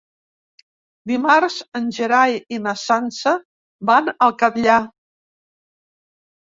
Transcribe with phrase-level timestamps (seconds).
[1.11, 3.37] Dimarts en Gerai i na Sança
[3.93, 4.83] van al Catllar.